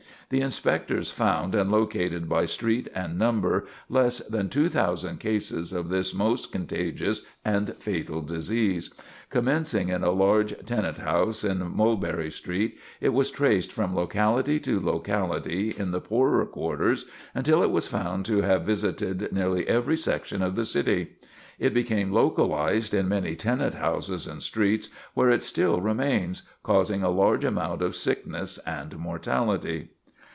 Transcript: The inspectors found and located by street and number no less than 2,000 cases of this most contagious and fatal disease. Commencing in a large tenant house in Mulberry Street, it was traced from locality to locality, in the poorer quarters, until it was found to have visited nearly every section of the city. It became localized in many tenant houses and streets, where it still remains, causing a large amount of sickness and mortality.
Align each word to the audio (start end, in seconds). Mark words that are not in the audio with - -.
The 0.29 0.39
inspectors 0.39 1.11
found 1.11 1.53
and 1.55 1.69
located 1.69 2.29
by 2.29 2.45
street 2.45 2.87
and 2.95 3.19
number 3.19 3.65
no 3.89 3.99
less 4.03 4.19
than 4.19 4.47
2,000 4.47 5.19
cases 5.19 5.73
of 5.73 5.89
this 5.89 6.13
most 6.13 6.53
contagious 6.53 7.25
and 7.43 7.75
fatal 7.79 8.21
disease. 8.21 8.91
Commencing 9.29 9.89
in 9.89 10.03
a 10.05 10.11
large 10.11 10.55
tenant 10.65 10.99
house 10.99 11.43
in 11.43 11.75
Mulberry 11.75 12.31
Street, 12.31 12.79
it 13.01 13.09
was 13.09 13.29
traced 13.29 13.73
from 13.73 13.93
locality 13.93 14.57
to 14.61 14.79
locality, 14.79 15.71
in 15.77 15.91
the 15.91 15.99
poorer 15.99 16.45
quarters, 16.45 17.03
until 17.35 17.61
it 17.61 17.69
was 17.69 17.89
found 17.89 18.25
to 18.27 18.39
have 18.41 18.63
visited 18.63 19.33
nearly 19.33 19.67
every 19.67 19.97
section 19.97 20.41
of 20.41 20.55
the 20.55 20.63
city. 20.63 21.17
It 21.59 21.73
became 21.73 22.13
localized 22.13 22.93
in 22.93 23.09
many 23.09 23.35
tenant 23.35 23.73
houses 23.73 24.29
and 24.29 24.41
streets, 24.41 24.87
where 25.13 25.29
it 25.29 25.43
still 25.43 25.81
remains, 25.81 26.43
causing 26.63 27.03
a 27.03 27.09
large 27.09 27.43
amount 27.43 27.81
of 27.81 27.97
sickness 27.97 28.59
and 28.59 28.97
mortality. 28.97 29.89